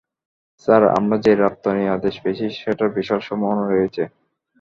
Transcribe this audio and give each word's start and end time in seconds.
Sir, 0.61 0.81
আমারা 0.97 1.17
যে 1.25 1.31
রপ্তানি 1.35 1.83
আদেশ 1.95 2.15
পেয়েছি 2.23 2.45
সেটার 2.59 2.89
বিশাল 2.97 3.19
সম্ভাবনা 3.27 3.63
রয়েছে। 3.65 4.03